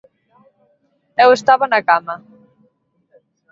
[1.23, 2.15] "Eu estaba na cama."